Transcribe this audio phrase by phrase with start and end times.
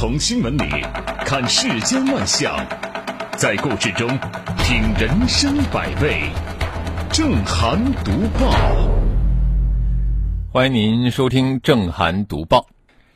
[0.00, 0.62] 从新闻里
[1.26, 2.56] 看世间万象，
[3.36, 4.06] 在故事中
[4.58, 6.30] 品人生百味。
[7.12, 8.52] 正涵读报，
[10.52, 12.68] 欢迎您收听正涵读报。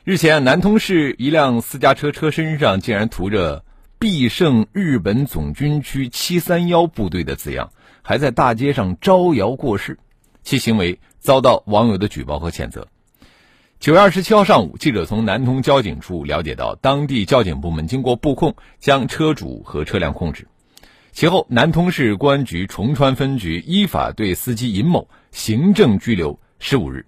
[0.03, 3.65] 日前，南通市一辆私家车车身上竟然涂着
[4.01, 7.71] “必胜日本总军区七三幺部队”的字样，
[8.03, 10.01] 还在大街上招摇过市，
[10.43, 12.89] 其行为遭到网友的举报和谴责。
[13.83, 20.47] 九月二十七号上午，记者从南通交警处了解到，当地交警部门经过布控，将车主和车辆控制。
[21.11, 27.07] 其后，南通市公安局崇川分局依法对司机尹某行政拘留十五日。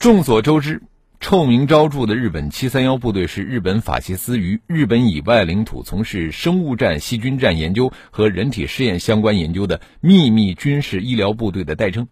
[0.00, 0.82] 众所周知，
[1.20, 12.08] 臭名昭著的日本七三幺部队是日本法西斯于日本以外领土从事生物战、细菌战研究和人体试验相关研究的秘密军事医疗部队的代称。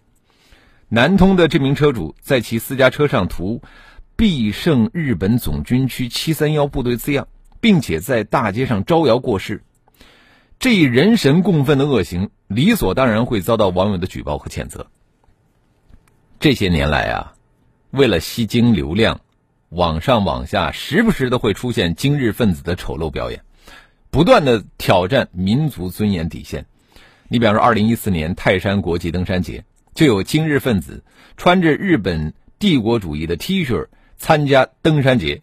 [0.95, 3.63] 南通的这名车主在其私家车上涂
[4.15, 7.29] “必胜日本总军区七三幺部队”字样，
[7.63, 9.63] 并且在大街上招摇过市，
[10.59, 14.89] 这一人神共愤的恶行，理所当然会遭到网友的举报和谴责。
[16.39, 17.33] 这些年来啊，
[17.91, 19.19] 为了吸睛流量，
[19.71, 23.43] 网上网下时不时的会出现今日分子的丑陋表演，
[24.11, 26.67] 不断的挑战民族尊严底线。
[27.29, 29.65] 你比方说，二零一四年泰山国际登山节。
[29.95, 31.05] 就有今日分子
[31.37, 35.43] 穿着日本帝国主义的 T 恤参加登山节。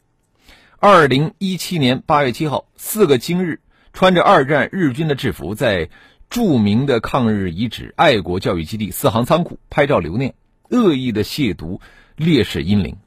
[0.79, 3.59] 二零一七年八月七号，四个今日
[3.93, 5.89] 穿着二战日军的制服，在
[6.29, 10.33] 著名的抗日遗址爱国教育基地四行仓库拍照留念，
[10.69, 11.79] 恶意的亵渎
[12.15, 12.97] 烈士英灵。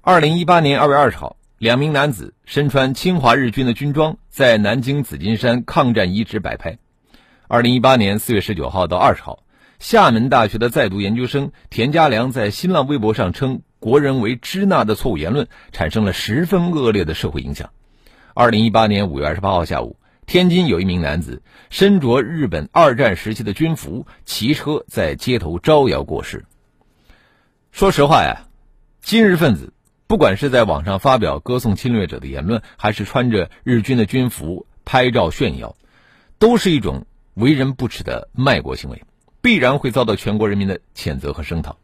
[0.00, 6.78] 二零一八年二月二十号，两名男子身穿侵华日军的军装，在南京紫金山抗战遗址摆拍。
[7.48, 9.41] 二零一八年四月十九号到二十号。
[9.82, 17.70] 厦门大学的在读研究生田家良在新浪微博上称国人为支那的错误言论，产生了十分恶劣的社会影响。
[18.32, 26.44] 二零一八年五月二十八号下午，天津有一名男子身着日本二战时期的军服，骑车在街头招摇过市。
[27.72, 28.46] 说实话呀，
[29.00, 29.72] 今日分子
[30.06, 35.74] 不管是在网上发表歌颂侵略者的言论，还是穿着日军的军服拍照炫耀，
[36.38, 39.02] 都是一种为人不耻的卖国行为。
[39.42, 41.76] 必然会遭到全国人民的谴责和声讨。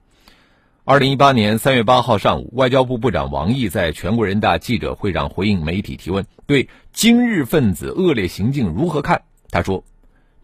[0.84, 9.20] 二零一八年三月八号上午，外交部部长王毅在全国人大记者会上回应媒体提问，对今日分子恶劣行径如何看？
[9.50, 9.84] 他说：“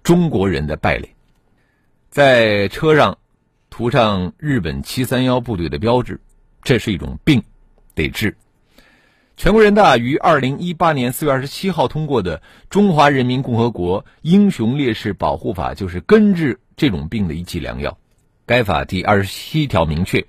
[0.03, 1.15] 中国人的败类，
[2.11, 3.17] 在车上
[3.71, 6.21] 涂上日本七三幺部队的标志，
[6.63, 7.43] 这是一种病，
[7.95, 8.37] 得治。”
[9.37, 12.39] 全国人大于二零一八年四月二十七号通过的
[12.71, 17.99] 《中华人民共和国英雄烈士保护法》就是根治这种病的一剂良药。
[18.47, 20.27] 该法第二十七条明确，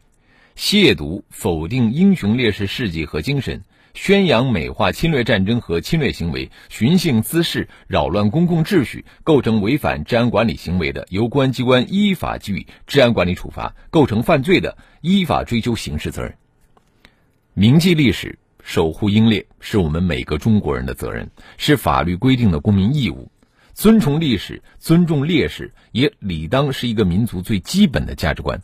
[0.55, 3.63] 亵渎、否定英雄烈士事迹和精神，
[3.93, 16.33] 宣扬美化侵略战争和侵略行为，寻衅滋事、扰乱公共秩序，构成违反治安管理行为的，由公安机关依法给予治安管理处罚；构成犯罪的，依法追究刑事责任。
[17.53, 18.39] 铭记历史。
[18.67, 23.29] 守护英烈是我们每个中国人的责任，是法律规定的公民义务。
[23.75, 28.61] 尊崇历史、尊重烈士，也理当是一个民族最基本的价值观。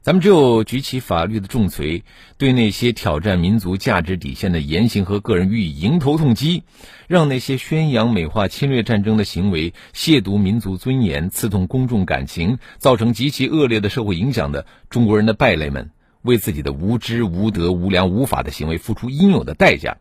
[0.00, 2.04] 咱们只有举起法律的重锤，
[2.38, 6.62] 对那些挑战民族价值底线的言行和个人予以迎头痛击，
[7.06, 15.90] 让那些宣扬美化侵略战争的行为、亵渎民族尊严、刺痛公众感情、造成极其恶劣的社会影响的中国人的败类们。
[16.22, 19.98] 为自己的无知、无德、无良、无法的行为付出应有的代价，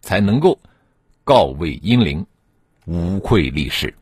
[0.00, 0.60] 才能够
[1.24, 2.24] 告慰英灵，
[2.90, 3.92] 无愧历史。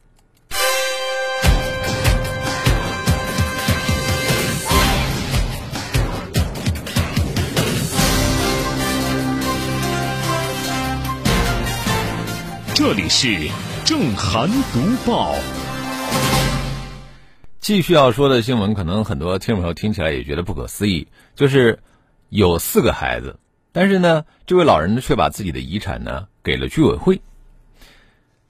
[12.73, 13.49] 这里是
[13.85, 15.35] 正涵读报。
[17.59, 21.77] 继续要说的新闻，可能很多听众朋友听起来也觉得不可思议，就是
[22.29, 23.37] 有四个孩子，
[23.73, 27.21] 但是呢，这位老人呢却把自己的遗产呢给了居委会。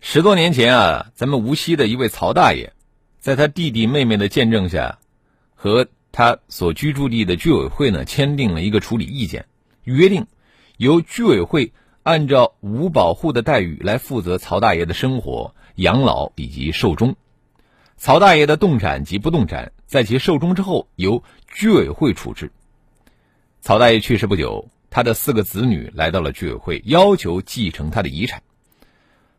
[0.01, 2.73] 十多年前啊，咱们无锡的一位曹大爷，
[3.19, 4.99] 在他弟弟妹妹的见证下，
[5.55, 9.47] 和他所居住地的居委会呢签订了一个处理意见，
[9.85, 10.27] 约定
[10.77, 11.73] 由居委会
[12.03, 17.17] 按照五保户的待遇来负责曹大爷的生活、养老以及寿终。
[17.97, 22.53] 曹大爷的动产及不动产，在其寿终之后由居委会处置。
[23.61, 28.43] 曹大爷去世不久，他的四个子女来到了居委会，要求继承他的遗产。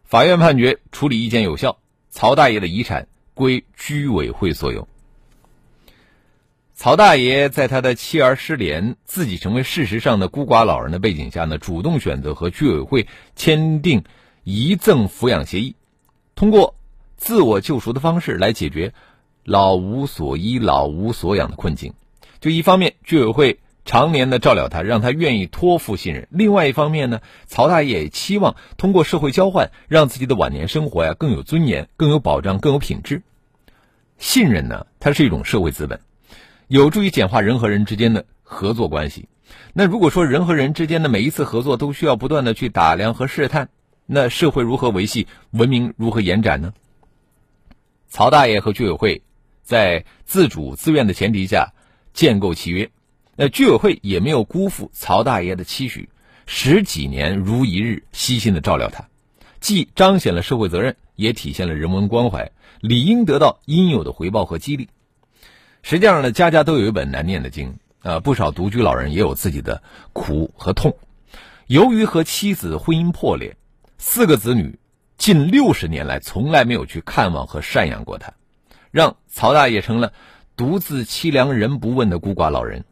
[0.07, 4.87] 法院判决处理意见有效，曹大爷的遗产归居委会所有。
[6.73, 13.05] 曹大爷在他的妻儿失联、自己成为事实上的孤寡老人的背景下呢，主动选择和居委会
[13.35, 14.05] 签订
[14.45, 15.75] 遗赠抚养协议，
[16.35, 16.75] 通过
[17.17, 18.93] 自我救赎的方式来解决
[19.43, 21.93] 老无所依、老无所养的困境。
[22.39, 33.23] 就一方面，居委会常年的照料他，让他愿意托付信任；另外一方面呢，曹大爷也期望通过社会交换，让自己的晚年生活呀更有尊严、更有保障、更有品质。
[34.17, 36.01] 信任呢，它是一种社会资本。
[36.67, 39.29] 有助于简化人和人之间的合作关系。
[39.71, 43.69] 那如果说人和人之间的每一次合作都需要不断的去打量和试探，
[44.05, 46.73] 那社会如何维系，文明如何延展呢？
[48.09, 49.21] 曹大爷和居委会
[49.63, 51.73] 在自主自愿的前提下
[52.11, 52.89] 建构契约，
[53.39, 56.09] 那居委会也没有辜负曹大爷的期许，
[56.47, 59.07] 十几年如一日悉心的照料他，
[59.59, 62.51] 既彰显了社会责任，也体现了人文关怀，
[62.81, 64.89] 理应得到应有的回报和激励。
[65.83, 70.97] 实际上呢，家家都有一本难念的经啊，不少独居老人也有自己的苦和痛。
[71.67, 73.55] 由于和妻子婚姻破裂，
[73.99, 74.79] 四个子女
[75.15, 78.33] 近六十年来从来没有去看望和赡养过他，
[78.89, 80.11] 让曹大爷成了
[80.55, 82.83] 独自凄凉人不问的孤寡老人。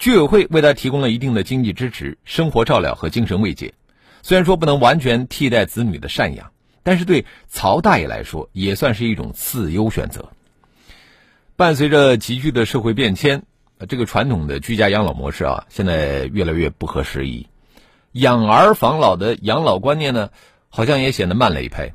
[0.00, 3.74] 居委会为他提供了一定的经济支持、生活照料和精神慰藉，
[4.22, 6.50] 虽然说不能完全替代子女的赡养，
[6.82, 10.30] 但是对曹大爷来说也算是一种次优选择。
[11.54, 13.42] 伴随着急剧的社会变迁，
[13.90, 17.46] 这个传统的居家养老模式啊，现在越来越不合时宜。
[18.12, 20.30] 养儿防老的养老观念呢，
[20.70, 21.92] 好像也显得慢了一拍。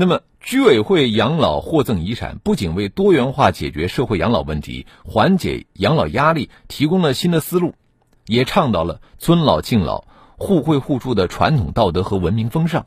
[0.00, 7.74] 那么，居委会养老获赠遗产，不仅为多元化解决社会养老问题、缓解养老压力提供了新的思路，
[8.24, 10.04] 也倡导了尊老敬老、
[10.36, 12.86] 互惠互助的传统道德和文明风尚。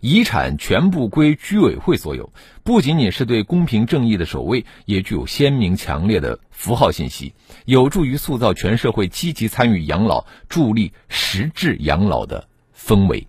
[0.00, 2.30] 遗产全部归居委会所有，
[2.62, 7.32] 不仅仅是对公平正义的守卫，也具有鲜明强烈的符号信息，
[7.64, 13.26] 有助于塑造全社会积极参与养老、助力实质养老的氛围。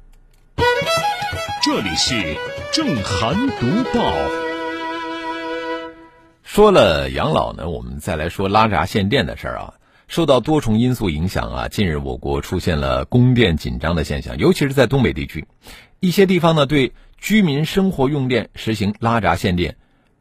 [1.65, 2.35] 这里是
[2.73, 4.13] 正涵读报。
[6.43, 9.73] 说了养老呢，我们再来说拉闸限电的事儿啊。
[10.09, 15.47] 受到多重因素影响啊，近日我国出现了供电紧张的现象，尤其是在东北地区，
[16.01, 19.77] 一些地方呢对居民生活用电实行拉闸限电，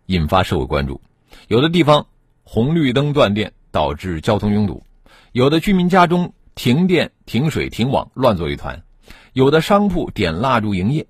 [0.07, 1.01] 引发社会关注。
[1.49, 2.07] 有的地方
[2.45, 4.85] 红绿灯断电导致交通拥堵，
[5.33, 8.85] 有的居民家中停电、停水、停网，乱作一团，
[9.33, 11.09] 有的商铺点蜡烛营业。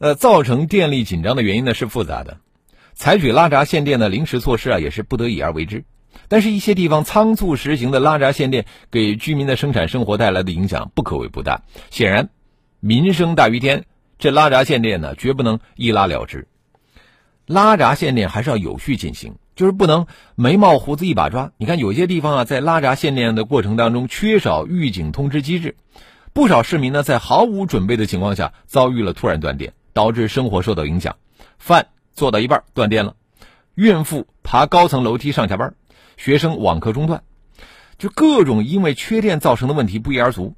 [0.00, 2.38] 呃，造成电力紧张的原因呢是复杂的，
[2.94, 5.84] 采取拉闸限电的临时措施啊也是不得已而为之。
[6.26, 11.62] 但是，一些地方仓促实行的拉闸限电，给居民的生产生活带来的影响不可谓不大。
[11.90, 12.30] 显然，
[12.80, 13.84] 民生大于天，
[14.18, 16.48] 这拉闸限电呢，绝不能一拉了之。
[17.46, 21.52] 拉闸限电还是要有序进行，就是不能眉毛胡子一把抓。
[21.58, 25.76] 你看，有些地方啊，在拉闸限电的过程当中，缺少预警通知机制，
[26.32, 31.16] 不少市民呢，在毫无准备的情况下，遭遇了突然断电，导致生活受到影响。
[31.58, 33.14] 饭做到一半断电了，
[33.74, 35.74] 孕妇爬高层楼梯上下班。
[36.16, 37.22] 学生网课中断，
[37.96, 40.54] 就各种因为缺电造成的问题不一而足。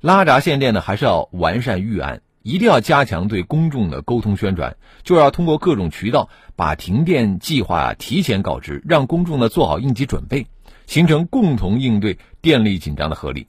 [0.00, 10.46] 拉闸限电呢，还是要完善预案，一定要加强对公众的沟通宣传，就要通过各种渠道把停电计划提前告知，让公众呢做好应急准备，
[10.86, 13.48] 形成共同应对电力紧张的合力。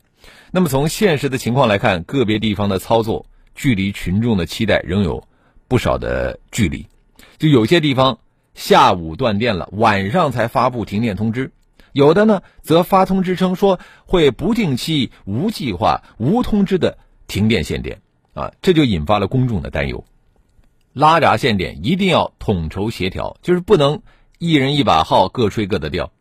[0.50, 3.28] 那么从现实的情况来看，个别地方的操作
[3.60, 5.28] 距离群众的期待仍有
[5.68, 6.88] 不少的距离，
[7.38, 8.20] 就有些地方。
[8.56, 11.50] 下午断电了，晚上才发布停电通知；
[11.92, 16.98] 有的呢，则发通知称说会不定期、无计划、无通知的
[17.28, 18.02] 停电限电，
[18.34, 20.06] 啊，这就引发了公众的担忧。
[20.94, 24.02] 拉闸限电一定要统筹协调，就是不能
[24.38, 26.14] 一人一把号，各吹各的调。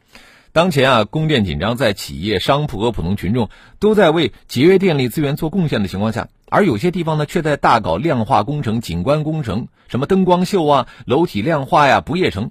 [0.53, 6.29] 当前啊，供电紧张，在企业、商铺和普通群众都在为节约电力资源做贡献的情况下。
[6.51, 12.51] 而有些地方呢，却在大搞亮化工程、景观工程，什么灯光秀啊、楼体亮化呀、不夜城。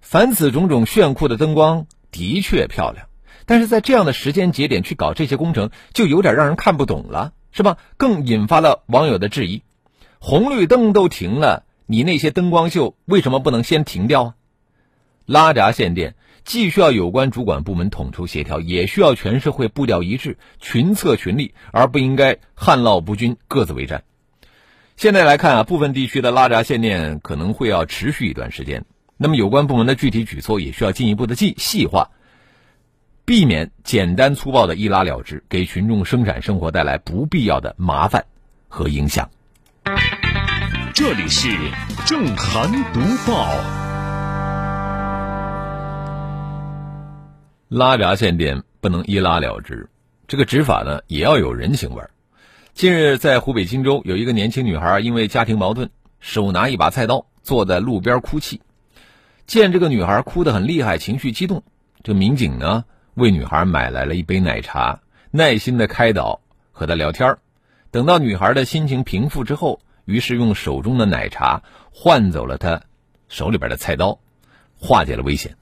[0.00, 3.06] 凡此种种炫酷的灯光的确漂亮，
[3.46, 7.78] 但是在这样的时间节点去搞这些工程，就有点让人看不懂了，是吧？
[7.96, 9.62] 更引发了网友的质疑：
[10.18, 14.34] 红绿灯都停了，你那些灯光秀为什么不能先停掉啊？
[15.26, 16.14] 拉闸限电。
[16.44, 24.04] 既需要有关主管部门统筹协调，也需要全社会步调一致、群策群力，而不应该旱涝不均、各自为战。
[24.96, 28.84] 现在来看啊，部分地区的拉闸限电可能会要持续一段时间，
[29.16, 32.10] 那么有关部门的具体举措也需要进一步的细细化，
[33.24, 38.26] 避免简单粗暴的一拉了之，给群众生产生活带来不必要的麻烦
[38.68, 39.30] 和影响。
[40.92, 41.48] 这里是
[42.06, 43.83] 正涵读报。
[47.76, 49.88] 拉闸限电不能一拉了之，
[50.28, 52.10] 这个执法呢也要有人情味儿。
[52.72, 55.90] 近日，在湖北荆州，有一个年轻女孩因为家庭矛盾，
[56.20, 58.60] 手拿一把菜刀坐在路边哭泣。
[59.44, 61.64] 见这个女孩哭得很厉害，情绪激动，
[62.04, 65.00] 这民警呢为女孩买来了一杯奶茶，
[65.32, 67.38] 耐心的开导和她聊天
[67.90, 72.82] 等到女孩的心情平复之后，于是用手中的奶茶换走了她
[73.28, 74.20] 手里边的菜刀，
[74.78, 75.56] 化解了危险。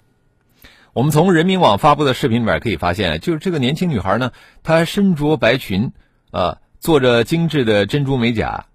[0.94, 4.30] 我们从人民网发布的视频里面可以发现，就是这个年轻女孩呢，
[4.62, 5.92] 她身着白裙，
[6.30, 8.66] 啊，做着精致的珍珠美甲，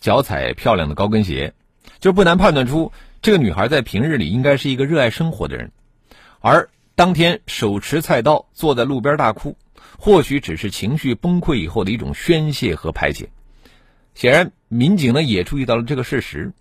[0.00, 1.52] 脚踩漂亮的高跟鞋，
[2.00, 5.70] 就不难判断出这个女孩在平日里应该是一个热爱生活的人，
[6.40, 9.58] 而当天手持菜刀坐在路边大哭，
[9.98, 13.28] 或许只是情绪崩溃以后的一种宣泄和排解。
[14.14, 16.54] 显然，民警呢也注意到了这个事实，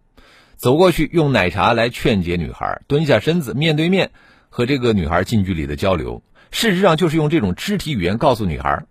[0.57, 4.12] 走过去用奶茶来劝解女孩，蹲下身子面对面。
[4.56, 8.86] 和这个女孩近距离的交流，事实上就是用这种肢体语言告诉女孩：“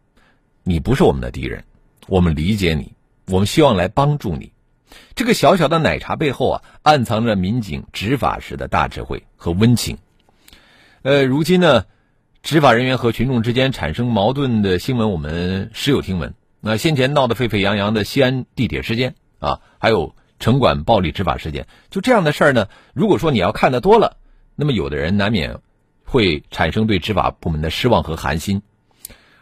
[0.62, 1.64] 你不是我们的敌人，
[2.06, 2.92] 我们理解你，
[3.28, 4.52] 我们希望来帮助你。”
[5.16, 9.97] 这个小小的奶茶背后啊，暗藏着民警执法时的大智慧和温情。
[11.00, 11.87] 呃，如今呢，
[12.42, 16.35] 执法人员和群众之间产生矛盾的新闻，我们时有听闻。
[16.61, 24.18] 那先前闹得沸沸扬扬的西安地铁事件啊，还有城管暴力执法事件，就这样的事儿呢，如果说你要看得多了。
[24.56, 25.58] 那么，有的人难免
[26.04, 28.62] 会产生对执法部门的失望和寒心，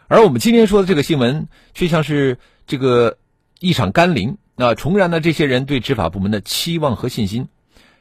[0.07, 3.17] 而我们今天说的这个新闻，却像是这个
[3.59, 7.47] 一场甘霖啊，重燃了这些人对执法部门的期望和信心。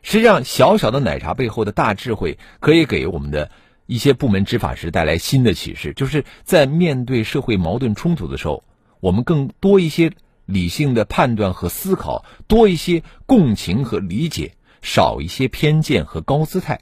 [0.02, 3.50] 实际上，小小的奶茶背后的大智慧，可以给我们的
[3.86, 8.64] 一些部门执法时带来新的启示，就是在面对社会矛盾冲突的时候，
[9.00, 10.12] 我们更多一些
[10.46, 16.80] 理性的判断和思考，多一些共情和理解，少一些偏见和高姿态。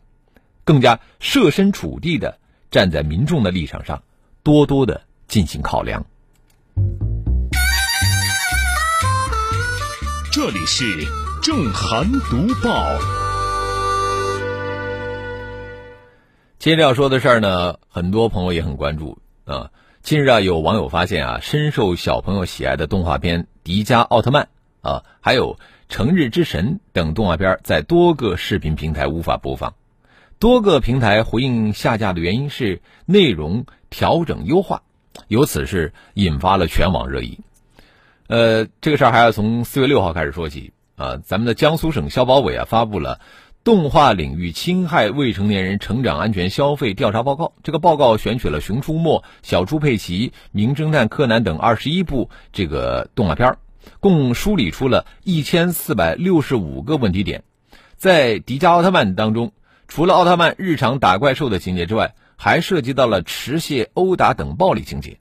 [0.65, 2.39] 更加设身处地的
[2.71, 4.03] 站在民众的立场上，
[4.43, 6.07] 多多的进行考量。
[10.33, 10.85] 这里是
[11.43, 12.99] 正涵读报。
[16.59, 19.71] 接着要说的事儿呢，很多朋友也很关注啊。
[20.03, 24.49] 近日啊，有网友发现啊，深受小朋友喜爱的动画片《迪迦奥特曼》
[24.89, 25.57] 啊，还有
[25.89, 29.75] 《成日之神》等动画片在多个视频平台无法播放。
[30.41, 34.81] 多个平台回应下架的原因是内容调整优化，
[35.29, 37.41] 由此是引发了全网热议。
[38.27, 41.19] 呃，这个事儿还要从四月六号开始说起啊。
[41.23, 43.21] 咱们的江苏省消保委啊发布了
[43.65, 47.53] 动画领域侵害未成年人成长安全消费调查报告。
[47.63, 53.59] 这个报告选取了《熊出没》《小猪佩奇》《名侦探柯南》等二十一部这个动画片儿，
[54.01, 57.45] 共梳理出了一千四百六十五个问题点。
[57.99, 59.53] 在《迪迦奥特曼》当中。
[59.91, 65.19] 除了奥特曼日常打怪兽的情节之外，还涉及到了持械殴打等暴力情节。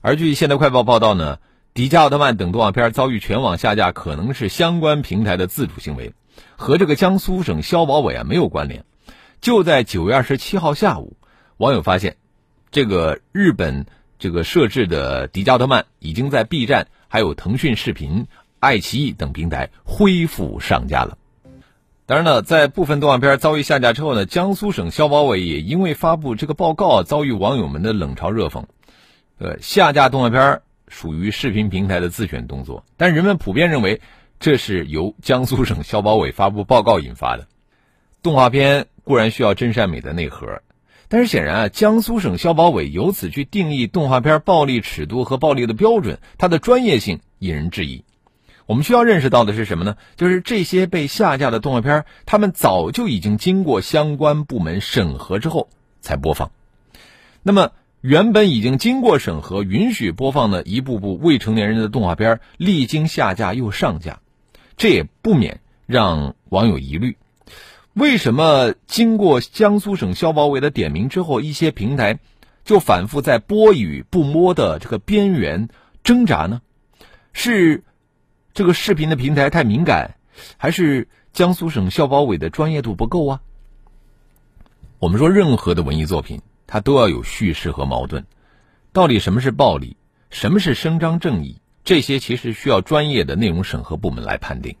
[0.00, 1.38] 而据现代快报报道呢，
[1.74, 6.12] 迪迦奥特曼等动画片遭遇全网下架，可能是相关平台的自主行为，
[6.56, 8.84] 和这个江苏省消保委啊没有关联。
[9.40, 11.16] 就在九月二十七号下午，
[11.56, 12.16] 网友发现，
[12.72, 13.86] 这个日本
[14.18, 18.26] 这个设置的迪迦奥特曼已经在 B 站、还有腾讯视频、
[18.58, 21.16] 爱奇艺等平台恢复上架了。
[22.10, 28.64] 当然呢，在部分动画片遭遇下架之后呢，江苏省消保委也因为发布这个报告遭遇网友们的冷嘲热讽。
[29.38, 34.00] 呃，下架动画片属于视频平台的自选动作，但人们普遍认为
[34.40, 37.46] 这是由江苏省消保委发布报告引发的。
[38.24, 40.62] 动画片固然需要真善美的内核，
[41.06, 48.02] 但是显然啊，江苏省消保委由此去定义动画片暴力尺度和暴力的标准，它的专业性引人质疑。
[48.70, 49.96] 我们需要认识到的是什么呢？
[50.14, 55.68] 就是这些被下架的动画片，他们早就已经经过相关部门审核之后
[56.00, 56.52] 才播放。
[57.42, 64.20] 那么，原本已经经过审核允许播放的一部部未成年人的动画片，历经下架又上架，
[64.76, 67.16] 这也不免让网友疑虑：
[67.92, 72.20] 为什么经过江苏省消保委的点名之后，一些平台
[72.64, 75.68] 就反复在播与不播的这个边缘
[76.04, 76.62] 挣扎呢？
[77.32, 77.82] 是？
[78.60, 80.16] 这个视频的平台太敏感，
[80.58, 83.40] 还是江苏省校保委的专业度不够啊？
[84.98, 88.26] 我们说，任何的文艺作品，它都要有叙事和矛盾。
[88.92, 89.96] 到底什么是暴力，
[90.28, 91.58] 什么是伸张正义？
[91.84, 94.76] 这些其实需要专业的内容审核部门来判定。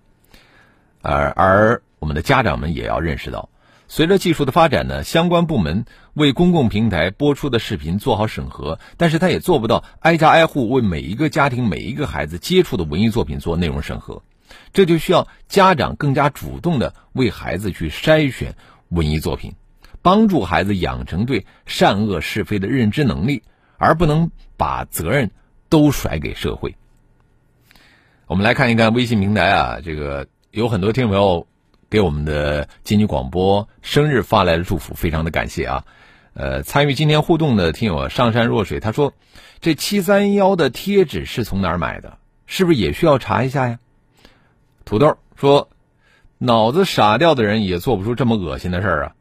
[1.00, 3.48] 而而我们的家长们也要认识到。
[3.88, 5.86] 随着技术的发展呢，相关部门
[6.20, 14.22] 为公共平台播出的视频做好审核，但是他也做不到挨家挨户为每一个家庭、每一个孩子接触的文艺作品做内容审核，
[14.74, 18.54] 这就需要家长更加主动的为孩子去筛选
[18.90, 19.54] 文艺作品，
[20.02, 23.42] 帮助孩子养成对善恶是非的认知能力，
[23.78, 25.30] 而不能把责任
[25.70, 26.76] 都甩给社会。
[28.26, 31.46] 我们来看一看微信平台啊，这个有很多听众朋友
[31.88, 35.84] 给我们的经济广播生日发来的祝福，非常的感谢啊。
[36.32, 39.12] 呃，参与今天互动的听友上山若水，他说
[39.60, 42.18] ：“这七三幺的贴纸是从哪儿买的？
[42.46, 43.78] 是不是也需要查一下呀？”
[44.86, 45.68] 土豆说
[46.38, 49.12] ：“脑子傻掉的人也做不出这么恶心的事儿啊！”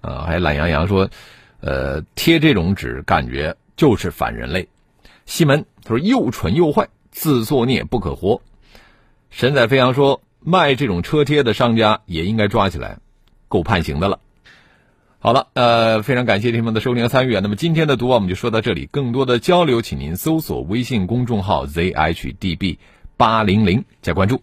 [0.00, 1.10] 啊，还懒洋洋说
[1.60, 4.68] ：“呃，贴这种纸感觉就是反人类。”
[5.26, 8.40] 西门他说：“又蠢又坏，自作孽不可活。”
[9.30, 12.98] 神采飞扬说：“卖这种车贴的商家也应该抓起来，
[13.48, 14.20] 够判刑的了。”
[15.26, 17.40] 好了，呃，非常感谢听众们的收听和参与啊。
[17.42, 22.78] 那么今天的读我们就说到这里，更多的交流，请您搜索微信公众号 zhdb
[23.16, 24.40] 八零零加关注。